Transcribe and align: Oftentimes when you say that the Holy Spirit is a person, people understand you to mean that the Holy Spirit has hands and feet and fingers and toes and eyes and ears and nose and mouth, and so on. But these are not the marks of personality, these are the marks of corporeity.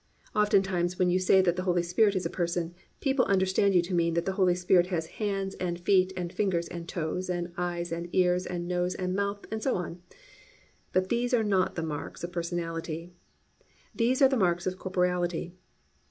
Oftentimes 0.35 0.97
when 0.97 1.11
you 1.11 1.19
say 1.19 1.41
that 1.41 1.57
the 1.57 1.61
Holy 1.61 1.83
Spirit 1.83 2.15
is 2.15 2.25
a 2.25 2.29
person, 2.31 2.73
people 3.01 3.23
understand 3.25 3.75
you 3.75 3.83
to 3.83 3.93
mean 3.93 4.15
that 4.15 4.25
the 4.25 4.31
Holy 4.31 4.55
Spirit 4.55 4.87
has 4.87 5.05
hands 5.21 5.53
and 5.59 5.79
feet 5.79 6.11
and 6.17 6.33
fingers 6.33 6.67
and 6.67 6.89
toes 6.89 7.29
and 7.29 7.51
eyes 7.55 7.91
and 7.91 8.09
ears 8.11 8.47
and 8.47 8.67
nose 8.67 8.95
and 8.95 9.13
mouth, 9.15 9.45
and 9.51 9.61
so 9.61 9.75
on. 9.75 10.01
But 10.91 11.09
these 11.09 11.35
are 11.35 11.43
not 11.43 11.75
the 11.75 11.83
marks 11.83 12.23
of 12.23 12.31
personality, 12.31 13.11
these 13.93 14.23
are 14.23 14.27
the 14.27 14.35
marks 14.37 14.65
of 14.65 14.79
corporeity. 14.79 15.53